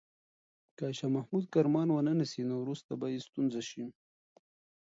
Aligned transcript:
که 0.77 0.85
شاه 0.97 1.11
محمود 1.15 1.43
کرمان 1.53 1.87
ونه 1.91 2.13
نیسي، 2.19 2.41
نو 2.49 2.55
وروسته 2.59 2.91
به 2.99 3.07
یې 3.13 3.19
ستونزه 3.27 3.61
شي. 3.69 3.83